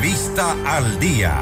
[0.00, 1.38] Entrevista al día.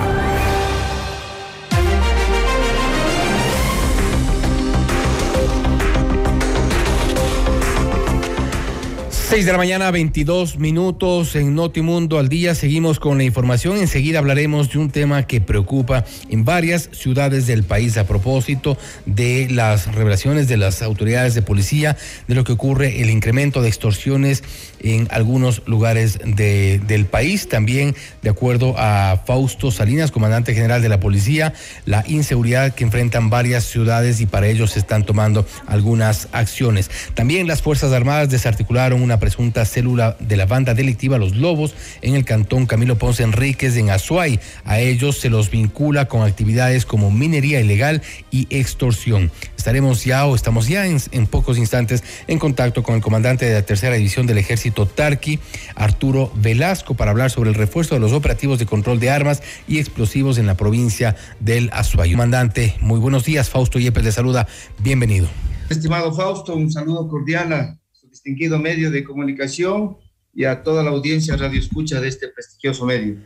[9.29, 12.55] 6 de la mañana, 22 minutos en Notimundo al día.
[12.55, 13.77] Seguimos con la información.
[13.77, 19.47] Enseguida hablaremos de un tema que preocupa en varias ciudades del país a propósito de
[19.51, 24.43] las revelaciones de las autoridades de policía, de lo que ocurre, el incremento de extorsiones
[24.81, 27.49] en algunos lugares del país.
[27.49, 31.53] También, de acuerdo a Fausto Salinas, comandante general de la policía,
[31.85, 36.91] la inseguridad que enfrentan varias ciudades y para ello se están tomando algunas acciones.
[37.15, 42.15] También las Fuerzas Armadas desarticularon una presunta célula de la banda delictiva Los Lobos en
[42.15, 44.41] el cantón Camilo Ponce Enríquez en Azuay.
[44.65, 49.31] A ellos se los vincula con actividades como minería ilegal y extorsión.
[49.57, 53.55] Estaremos ya o estamos ya en, en pocos instantes en contacto con el comandante de
[53.55, 55.39] la tercera división del ejército Tarqui,
[55.75, 59.79] Arturo Velasco, para hablar sobre el refuerzo de los operativos de control de armas y
[59.79, 62.13] explosivos en la provincia del Azuay.
[62.13, 63.51] Comandante, muy buenos días.
[63.51, 64.47] Fausto Yepes le saluda.
[64.79, 65.29] Bienvenido.
[65.69, 69.97] Estimado Fausto, un saludo cordial a su distinguido medio de comunicación
[70.35, 73.17] y a toda la audiencia radio escucha de este prestigioso medio.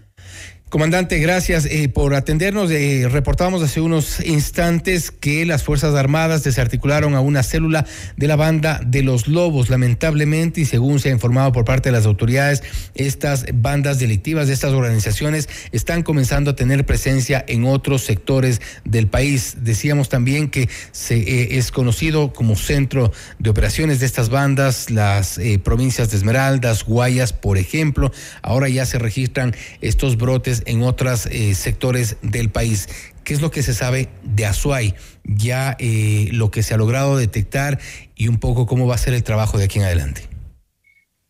[0.73, 2.71] Comandante, gracias eh, por atendernos.
[2.71, 7.85] Eh, reportábamos hace unos instantes que las Fuerzas Armadas desarticularon a una célula
[8.17, 9.69] de la banda de los Lobos.
[9.69, 12.63] Lamentablemente, y según se ha informado por parte de las autoridades,
[12.95, 19.09] estas bandas delictivas de estas organizaciones están comenzando a tener presencia en otros sectores del
[19.09, 19.57] país.
[19.59, 25.39] Decíamos también que se, eh, es conocido como centro de operaciones de estas bandas, las
[25.63, 28.11] provincias de Esmeraldas, Guayas, por ejemplo.
[28.41, 32.89] Ahora ya se registran estos brotes en otros eh, sectores del país.
[33.25, 34.95] ¿Qué es lo que se sabe de Azuay?
[35.25, 37.79] Ya eh, lo que se ha logrado detectar
[38.15, 40.29] y un poco cómo va a ser el trabajo de aquí en adelante.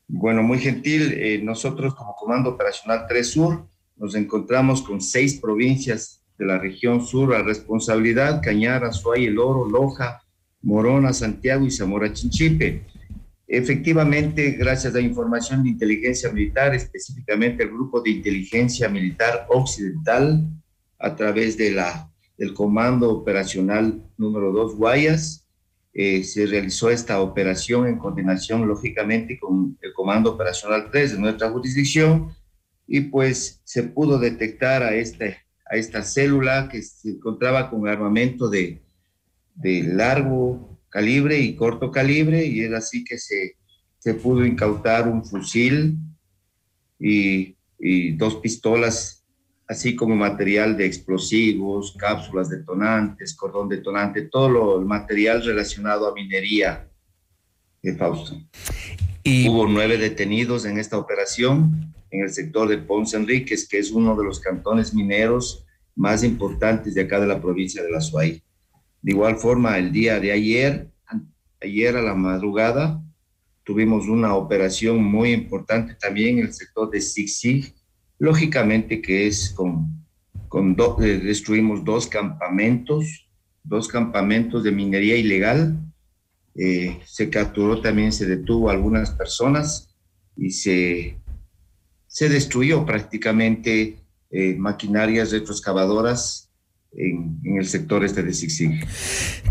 [0.08, 1.12] Bueno, muy gentil.
[1.16, 3.66] Eh, nosotros como Comando Operacional 3 Sur
[3.96, 9.68] nos encontramos con seis provincias de la región sur a responsabilidad, Cañar, Azuay, El Oro,
[9.68, 10.22] Loja,
[10.62, 12.84] Morona, Santiago y Zamora Chinchipe.
[13.54, 20.48] Efectivamente, gracias a información de inteligencia militar, específicamente el Grupo de Inteligencia Militar Occidental,
[20.98, 25.46] a través de la, del Comando Operacional número 2 Guayas,
[25.92, 31.50] eh, se realizó esta operación en coordinación, lógicamente, con el Comando Operacional 3 de nuestra
[31.50, 32.30] jurisdicción,
[32.86, 35.36] y pues se pudo detectar a, este,
[35.70, 38.80] a esta célula que se encontraba con armamento de,
[39.56, 43.56] de largo calibre y corto calibre, y es así que se,
[43.98, 45.96] se pudo incautar un fusil
[46.98, 49.24] y, y dos pistolas,
[49.66, 56.14] así como material de explosivos, cápsulas detonantes, cordón detonante, todo lo, el material relacionado a
[56.14, 56.86] minería
[57.82, 58.36] de Fausto.
[59.22, 59.48] Y...
[59.48, 64.14] Hubo nueve detenidos en esta operación en el sector de Ponce Enríquez, que es uno
[64.14, 65.64] de los cantones mineros
[65.96, 68.42] más importantes de acá de la provincia de La Suay.
[69.02, 70.88] De igual forma, el día de ayer,
[71.60, 73.02] ayer a la madrugada,
[73.64, 77.74] tuvimos una operación muy importante también en el sector de Sig
[78.18, 80.06] lógicamente que es con,
[80.46, 83.28] con eh, destruimos dos campamentos,
[83.64, 85.76] dos campamentos de minería ilegal,
[86.54, 89.92] eh, se capturó también, se detuvo a algunas personas
[90.36, 91.16] y se,
[92.06, 93.98] se destruyó prácticamente
[94.30, 96.51] eh, maquinarias retroexcavadoras
[96.94, 98.86] en, el sector este de Zig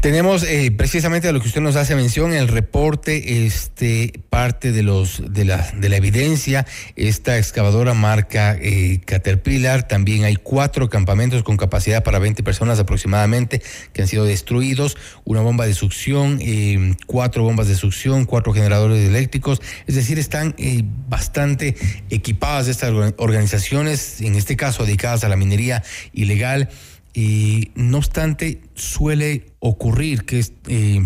[0.02, 4.84] Tenemos eh, precisamente a lo que usted nos hace mención, el reporte, este, parte de
[4.84, 6.66] los de la, de la evidencia,
[6.96, 13.62] esta excavadora marca eh, Caterpillar, también hay cuatro campamentos con capacidad para 20 personas aproximadamente
[13.94, 19.08] que han sido destruidos, una bomba de succión, eh, cuatro bombas de succión, cuatro generadores
[19.08, 20.56] eléctricos, es decir, están
[21.08, 21.76] bastante
[22.10, 26.70] equipadas estas organizaciones, en este caso dedicadas a la minería ilegal.
[27.14, 31.06] Y no obstante, suele ocurrir que eh,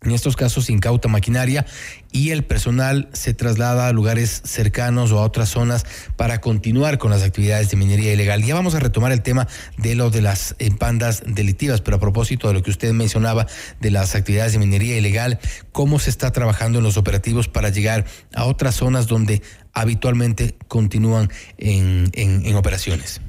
[0.00, 1.66] en estos casos se incauta maquinaria
[2.12, 5.84] y el personal se traslada a lugares cercanos o a otras zonas
[6.16, 8.44] para continuar con las actividades de minería ilegal.
[8.44, 12.00] Ya vamos a retomar el tema de lo de las eh, bandas delictivas, pero a
[12.00, 13.48] propósito de lo que usted mencionaba
[13.80, 15.40] de las actividades de minería ilegal,
[15.72, 18.04] ¿cómo se está trabajando en los operativos para llegar
[18.34, 19.42] a otras zonas donde
[19.72, 23.20] habitualmente continúan en, en operaciones?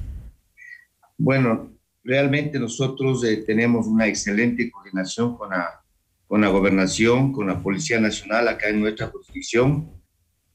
[1.18, 5.82] Bueno, realmente nosotros eh, tenemos una excelente coordinación con la,
[6.28, 9.92] con la gobernación, con la Policía Nacional acá en nuestra jurisdicción.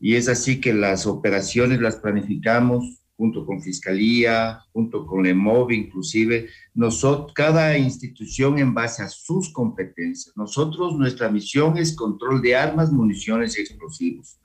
[0.00, 5.70] Y es así que las operaciones las planificamos junto con Fiscalía, junto con el MOV,
[5.70, 10.36] inclusive, nosotros, cada institución en base a sus competencias.
[10.36, 14.40] Nosotros, nuestra misión es control de armas, municiones y explosivos.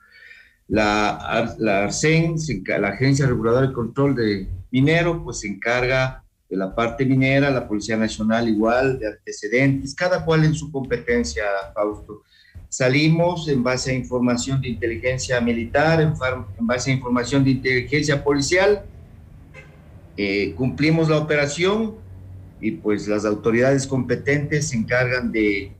[0.67, 2.35] La, la ARCEN,
[2.79, 7.67] la Agencia Reguladora de Control de Minero, pues se encarga de la parte minera, la
[7.67, 11.43] Policía Nacional igual, de antecedentes, cada cual en su competencia,
[11.73, 12.23] Fausto.
[12.67, 16.13] Salimos en base a información de inteligencia militar, en,
[16.61, 18.83] base a información de inteligencia policial,
[20.17, 21.95] eh, cumplimos la operación
[22.59, 25.71] y pues las autoridades competentes se encargan de,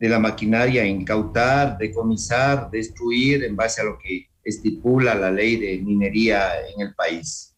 [0.00, 5.78] de la maquinaria, incautar, decomisar, destruir en base a lo que estipula la ley de
[5.78, 7.53] minería en el país.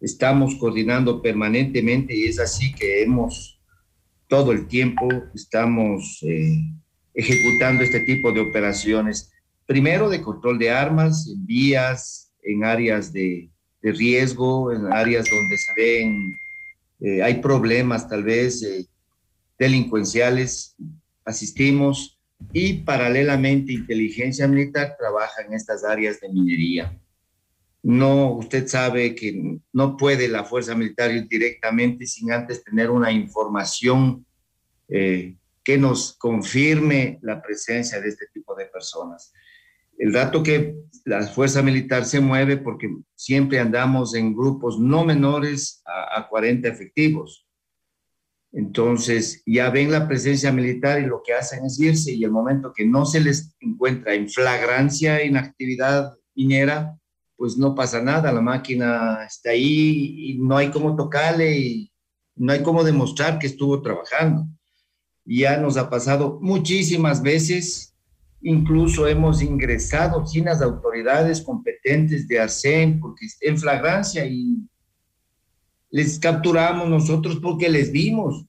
[0.00, 3.56] Estamos coordinando permanentemente y es así que hemos
[4.28, 6.56] todo el tiempo estamos eh,
[7.14, 9.32] ejecutando este tipo de operaciones,
[9.66, 13.50] primero de control de armas en vías, en áreas de,
[13.82, 16.36] riesgo, en áreas donde se ven,
[16.98, 18.84] eh, hay problemas tal vez eh,
[19.56, 20.74] delincuenciales,
[21.24, 22.18] asistimos
[22.52, 27.00] y paralelamente inteligencia militar trabaja en estas áreas de minería.
[27.88, 33.12] No, usted sabe que no puede la fuerza militar ir directamente sin antes tener una
[33.12, 34.26] información
[34.88, 39.32] eh, que nos confirme la presencia de este tipo de personas.
[39.98, 40.74] El dato que
[41.04, 46.66] la fuerza militar se mueve porque siempre andamos en grupos no menores a, a 40
[46.66, 47.46] efectivos.
[48.50, 52.72] Entonces, ya ven la presencia militar y lo que hacen es irse y el momento
[52.74, 56.98] que no se les encuentra en flagrancia en actividad minera,
[57.36, 61.92] pues no pasa nada, la máquina está ahí y no hay cómo tocarle y
[62.36, 64.46] no hay cómo demostrar que estuvo trabajando
[65.26, 67.94] ya nos ha pasado muchísimas veces,
[68.40, 74.58] incluso hemos ingresado sin las autoridades competentes de ARCEN porque en flagrancia y
[75.90, 78.46] les capturamos nosotros porque les vimos,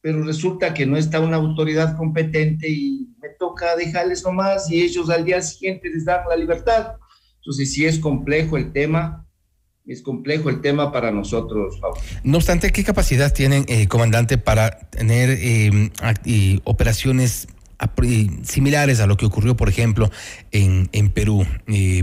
[0.00, 5.10] pero resulta que no está una autoridad competente y me toca dejarles nomás y ellos
[5.10, 6.94] al día siguiente les dan la libertad.
[7.46, 9.24] Entonces, si es complejo el tema,
[9.86, 11.78] es complejo el tema para nosotros,
[12.24, 15.90] No obstante, ¿qué capacidad tienen, eh, comandante, para tener eh,
[16.64, 17.46] operaciones
[18.42, 20.10] similares a lo que ocurrió, por ejemplo,
[20.52, 21.46] en, en Perú.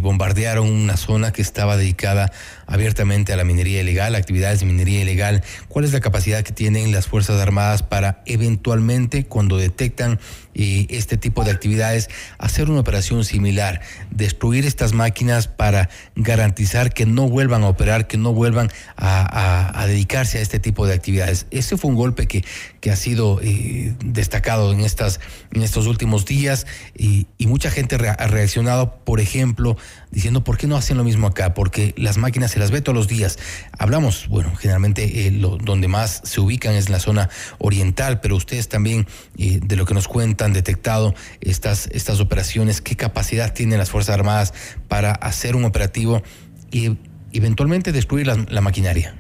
[0.02, 2.32] bombardearon una zona que estaba dedicada
[2.68, 5.44] abiertamente a la minería ilegal, actividades de minería ilegal.
[5.68, 10.20] ¿Cuál es la capacidad que tienen las Fuerzas Armadas para eventualmente, cuando detectan
[10.56, 13.82] eh, este tipo de actividades, hacer una operación similar,
[14.12, 20.38] destruir estas máquinas para garantizar que no vuelvan a operar, que no vuelvan a, dedicarse
[20.38, 21.48] a este tipo de actividades?
[21.52, 22.44] Ese fue un golpe que,
[22.84, 25.22] que ha sido eh, destacado en estas
[25.54, 29.78] estos últimos días y, mucha gente ha reaccionado, por ejemplo,
[30.12, 31.54] diciendo, ¿por qué no hacen lo mismo acá?
[31.54, 33.38] Porque las máquinas se las ve todos los días.
[33.78, 38.68] Hablamos, bueno, generalmente eh, lo, donde más se ubican es la zona oriental, pero ustedes
[38.68, 39.08] también,
[39.38, 44.16] eh, de lo que nos cuentan, detectado estas, estas operaciones, ¿qué capacidad tienen las Fuerzas
[44.16, 44.54] Armadas
[44.90, 46.22] para hacer un operativo
[46.70, 46.98] y
[47.32, 49.16] eventualmente destruir la, maquinaria?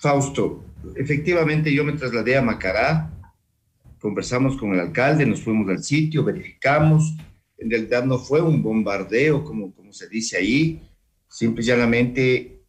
[0.00, 0.64] Fausto,
[0.96, 3.10] efectivamente yo me trasladé a Macará
[3.98, 7.16] conversamos con el alcalde, nos fuimos al sitio, verificamos,
[7.58, 10.80] en realidad no fue un bombardeo como, como se dice ahí,
[11.28, 12.62] simplemente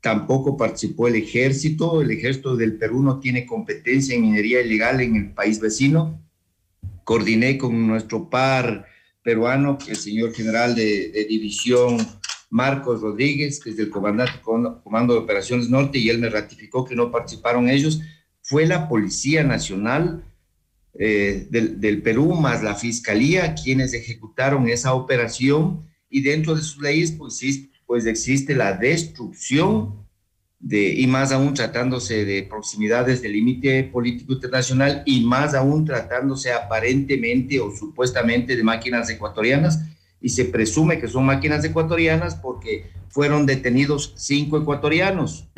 [0.00, 5.16] tampoco participó el ejército, el ejército del Perú no tiene competencia en minería ilegal en
[5.16, 6.20] el país vecino,
[7.04, 8.86] coordiné con nuestro par
[9.22, 11.98] peruano, el señor general de, de división
[12.52, 16.94] Marcos Rodríguez, que es del comandante Comando de Operaciones Norte, y él me ratificó que
[16.94, 18.02] no participaron ellos,
[18.42, 20.22] fue la Policía Nacional
[20.98, 27.12] eh, del, Perú más la Fiscalía quienes ejecutaron esa operación y dentro de sus leyes
[27.12, 27.40] pues,
[27.86, 30.06] pues existe la destrucción
[30.58, 36.52] de, y más aún tratándose de proximidades del límite político internacional y más aún tratándose
[36.52, 39.80] aparentemente o supuestamente de máquinas ecuatorianas
[40.22, 45.48] y se presume que son máquinas ecuatorianas porque fueron detenidos cinco ecuatorianos.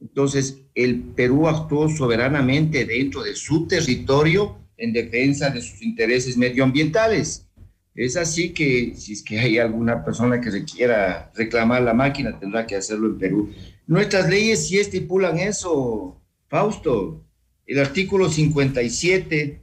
[0.00, 7.46] Entonces, el Perú actuó soberanamente dentro de su territorio en defensa de sus intereses medioambientales.
[7.94, 12.38] Es así que si es que hay alguna persona que se quiera reclamar la máquina,
[12.38, 13.54] tendrá que hacerlo en Perú.
[13.86, 17.24] Nuestras leyes sí estipulan eso, Fausto.
[17.66, 19.62] El artículo 57,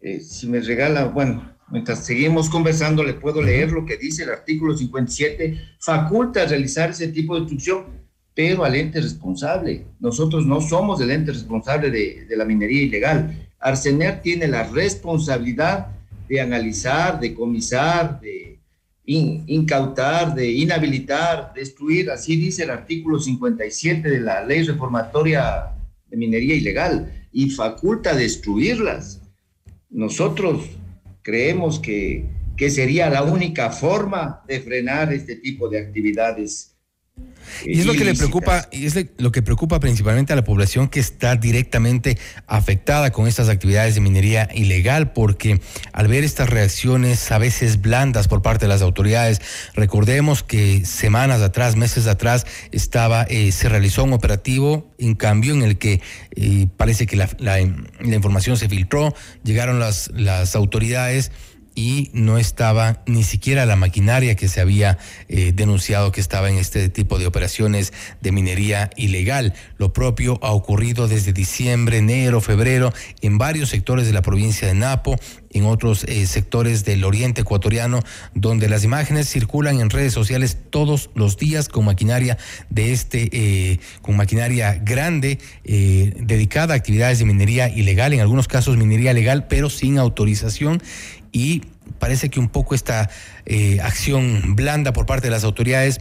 [0.00, 4.30] eh, si me regala, bueno, mientras seguimos conversando, le puedo leer lo que dice el
[4.30, 8.00] artículo 57, faculta realizar ese tipo de instrucción
[8.34, 9.84] pero al ente responsable.
[9.98, 13.48] Nosotros no somos el ente responsable de, la minería ilegal.
[13.58, 15.88] Arsener tiene la responsabilidad
[16.28, 18.58] de analizar, de comisar, de
[19.04, 25.72] incautar, de inhabilitar, destruir, así dice el artículo 57 de la ley reformatoria
[26.08, 29.20] de minería ilegal, y faculta destruirlas.
[29.90, 30.62] Nosotros
[31.22, 36.69] creemos que, que sería la única forma de frenar este tipo de actividades
[37.64, 40.88] y es lo que le preocupa, y es lo que preocupa principalmente a la población
[40.88, 45.60] que está directamente afectada con estas actividades de minería ilegal, porque
[45.92, 49.40] al ver estas reacciones a veces blandas por parte de las autoridades,
[49.74, 55.62] recordemos que semanas atrás, meses atrás, estaba, eh, se realizó un operativo, en cambio, en
[55.62, 56.00] el que
[56.36, 61.32] eh, parece que la, la, información se filtró, llegaron las, las autoridades
[61.74, 64.98] y no estaba ni siquiera la maquinaria que se había
[65.28, 69.54] eh, denunciado que estaba en este tipo de operaciones de minería ilegal.
[69.78, 74.74] Lo propio ha ocurrido desde diciembre, enero, febrero en varios sectores de la provincia de
[74.74, 75.18] Napo,
[75.50, 78.00] en otros eh, sectores del oriente ecuatoriano,
[78.34, 82.38] donde las imágenes circulan en redes sociales todos los días con maquinaria
[82.68, 88.76] de este, eh, con maquinaria grande dedicada a actividades de minería ilegal, en algunos casos
[88.76, 90.82] minería legal, pero sin autorización.
[91.32, 91.62] Y
[91.98, 93.10] parece que un poco esta
[93.46, 96.00] eh, acción blanda por parte de las autoridades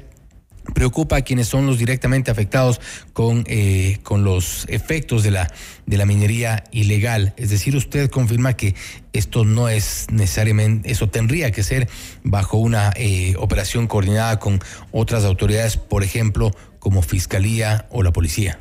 [0.73, 2.79] preocupa a quienes son los directamente afectados
[3.13, 5.51] con, eh, con los efectos de la,
[5.85, 7.33] de la minería ilegal.
[7.37, 8.75] Es decir, usted confirma que
[9.13, 11.87] esto no es necesariamente, eso tendría que ser
[12.23, 14.59] bajo una eh, operación coordinada con
[14.91, 18.59] otras autoridades, por ejemplo, como Fiscalía o la Policía.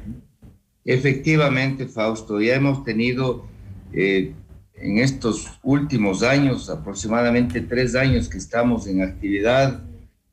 [0.84, 3.46] Efectivamente, Fausto, ya hemos tenido
[3.92, 9.82] en estos últimos años, aproximadamente tres años que estamos en actividad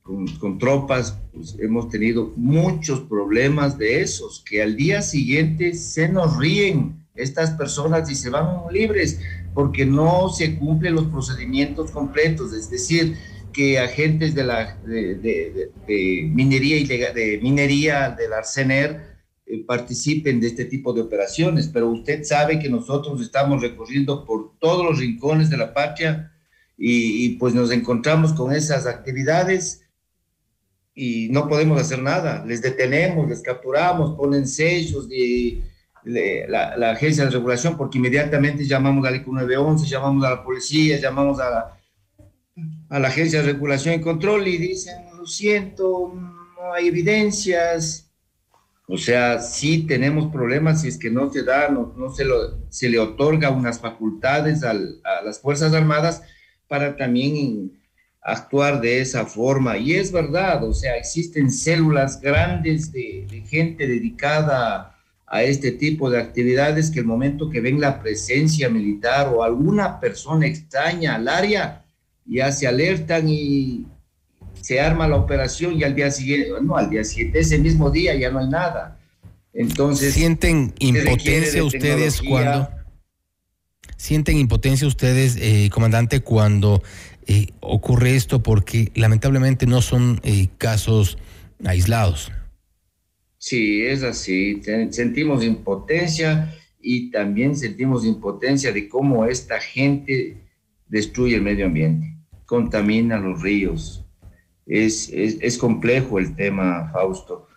[0.06, 6.38] con, tropas, pues hemos tenido muchos problemas de esos, que al día siguiente se nos
[6.38, 9.20] ríen estas personas y se van libres
[9.56, 13.16] porque no se cumplen los procedimientos completos, es decir,
[13.52, 15.72] que agentes de la de,
[16.30, 19.16] minería de minería del Arsener
[19.48, 24.60] eh, participen de este tipo de operaciones, pero usted sabe que nosotros estamos recorriendo por
[24.60, 26.32] todos los rincones de la patria
[26.78, 29.85] y, pues nos encontramos con esas actividades
[30.96, 32.44] y no podemos hacer nada.
[32.46, 35.62] Les detenemos, les capturamos, ponen sellos de,
[36.48, 41.40] la, agencia de regulación porque inmediatamente llamamos al IQ 911, llamamos a la policía, llamamos
[41.40, 41.50] a
[42.90, 48.06] la, la agencia de regulación y control y dicen, lo siento, no hay evidencias,
[48.88, 52.88] o sea, sí tenemos problemas si es que no se da, no, se, lo, se
[52.88, 56.22] le otorga unas facultades a las Fuerzas Armadas
[56.68, 57.82] para también
[58.26, 59.78] actuar de esa forma.
[59.78, 64.96] Y es verdad, o sea, existen células grandes de, gente dedicada
[65.28, 70.00] a este tipo de actividades que el momento que ven la presencia militar o alguna
[70.00, 71.86] persona extraña al área,
[72.26, 73.86] ya se alertan y
[74.60, 78.16] se arma la operación y al día siguiente, no, al día siguiente, ese mismo día
[78.16, 78.98] ya no hay nada.
[79.54, 80.14] Entonces.
[80.16, 82.70] ¿Sienten impotencia ustedes cuando.
[83.98, 86.84] ¿Sienten impotencia ustedes, eh, comandante, cuando
[87.28, 88.42] eh, ocurre esto?
[88.44, 91.18] Porque lamentablemente no son eh, casos
[91.64, 92.32] aislados.
[93.38, 94.62] Sí, es así.
[94.90, 100.38] Sentimos impotencia y también sentimos impotencia de cómo esta gente
[100.88, 102.16] destruye el medio ambiente,
[102.46, 104.06] contamina los ríos,
[104.66, 107.48] es, es, complejo el tema, Fausto.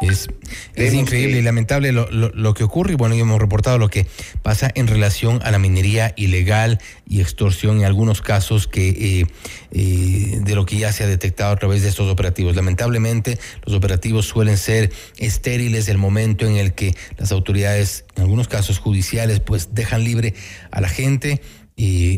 [0.00, 0.28] Es,
[0.74, 2.92] es, increíble y lamentable lo, lo, que ocurre.
[2.92, 4.06] Y bueno, ya hemos reportado lo que
[4.42, 9.26] pasa en relación a la minería ilegal y extorsión en algunos casos que eh,
[9.72, 12.56] eh, de lo que ya se ha detectado a través de estos operativos.
[12.56, 18.48] Lamentablemente, los operativos suelen ser estériles el momento en el que las autoridades, en algunos
[18.48, 20.32] casos judiciales, pues dejan libre
[20.70, 21.42] a la gente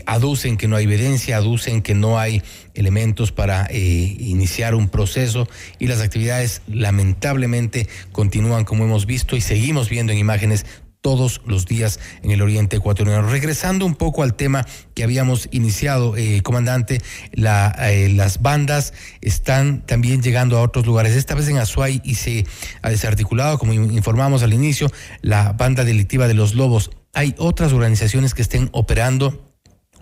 [0.06, 2.42] aducen que no hay evidencia, aducen que no hay
[2.74, 9.40] elementos para eh, iniciar un proceso y las actividades lamentablemente continúan como hemos visto y
[9.40, 10.66] seguimos viendo en imágenes
[11.02, 13.28] todos los días en el oriente ecuatoriano.
[13.28, 14.64] Regresando un poco al tema
[14.94, 17.00] que habíamos iniciado, eh, comandante,
[17.32, 22.14] la, eh, las bandas están también llegando a otros lugares, esta vez en Azuay y
[22.14, 22.46] se
[22.82, 24.90] ha desarticulado, como informamos al inicio,
[25.22, 26.90] la banda delictiva de los lobos.
[27.12, 29.51] Hay otras organizaciones que estén operando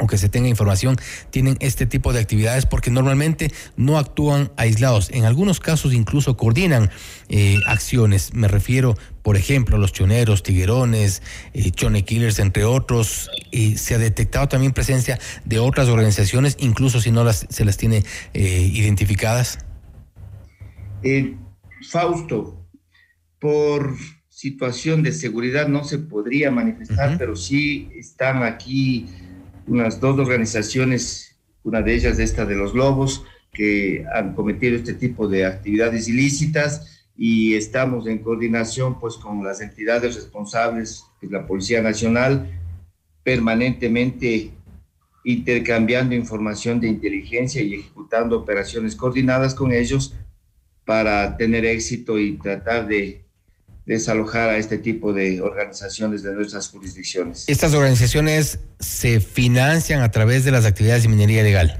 [0.00, 0.96] aunque se tenga información,
[1.28, 5.10] tienen este tipo de actividades porque normalmente no actúan aislados.
[5.10, 6.90] En algunos casos incluso coordinan
[7.28, 8.32] eh, acciones.
[8.32, 13.30] Me refiero, por ejemplo, a los choneros, tiguerones, eh, chone killers, entre otros.
[13.76, 18.02] se ha detectado también presencia de otras organizaciones, incluso si no las, se las tiene
[18.32, 19.58] eh, identificadas.
[21.90, 22.66] Fausto,
[23.38, 23.96] por
[24.28, 29.06] situación de seguridad no se podría manifestar, pero sí están aquí
[29.70, 35.28] unas dos organizaciones, una de ellas esta de los Lobos, que han cometido este tipo
[35.28, 41.82] de actividades ilícitas y estamos en coordinación pues con las entidades responsables, que la Policía
[41.82, 42.50] Nacional,
[43.22, 44.50] permanentemente
[45.22, 50.16] intercambiando información de inteligencia y ejecutando operaciones coordinadas con ellos
[50.84, 53.24] para tener éxito y tratar de
[53.90, 57.48] desalojar a este tipo de organizaciones de nuestras jurisdicciones.
[57.48, 61.76] ¿Estas organizaciones se financian a través de las actividades de minería ilegal?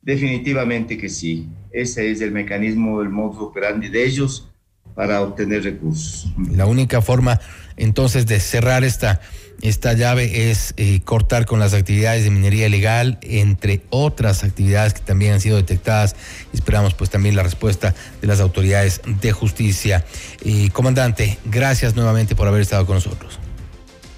[0.00, 1.48] Definitivamente que sí.
[1.70, 4.48] Ese es el mecanismo, el modus operandi de ellos
[4.94, 6.32] para obtener recursos.
[6.52, 7.38] La única forma
[7.76, 9.20] entonces de cerrar esta,
[9.62, 15.00] esta llave es eh, cortar con las actividades de minería ilegal, entre otras actividades que
[15.00, 16.16] también han sido detectadas.
[16.52, 20.04] Esperamos pues también la respuesta de las autoridades de justicia.
[20.44, 23.38] Eh, comandante, gracias nuevamente por haber estado con nosotros.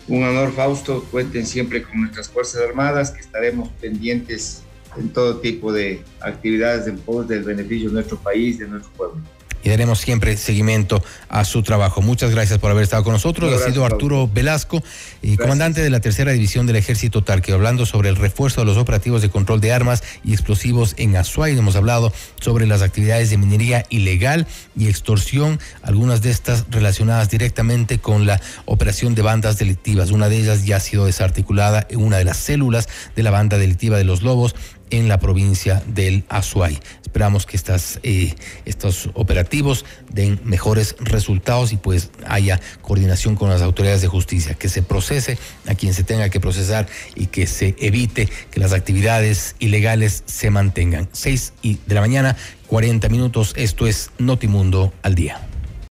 [0.09, 1.05] Un honor, Fausto.
[1.11, 4.63] Cuenten siempre con nuestras Fuerzas Armadas, que estaremos pendientes
[4.97, 9.21] en todo tipo de actividades en pos del beneficio de nuestro país, de nuestro pueblo
[9.67, 12.01] y daremos siempre seguimiento a su trabajo.
[12.01, 13.53] Muchas gracias por haber estado con nosotros.
[13.53, 14.81] ha sido Arturo Velasco,
[15.23, 18.77] eh, comandante de la tercera división del Ejército Tarque, hablando sobre el refuerzo de los
[18.77, 21.59] operativos de control de armas y explosivos en Azuay.
[21.59, 24.47] Hemos hablado sobre las actividades de minería ilegal
[24.79, 30.13] y extorsión, algunas de estas relacionadas directamente con la operación de bandas delictivas.
[30.13, 33.59] Una de ellas ya ha sido desarticulada en una de las células de la banda
[33.59, 34.55] delictiva de los Lobos
[34.91, 36.79] en la provincia del Azuay.
[37.03, 43.63] Esperamos que estas, eh, estos operativos den mejores resultados y pues haya coordinación con las
[43.63, 47.75] autoridades de justicia, que se procese a quien se tenga que procesar y que se
[47.79, 51.09] evite que las actividades ilegales se mantengan.
[51.13, 53.55] Seis y de la mañana, 40 minutos.
[53.57, 55.46] Esto es Notimundo al día.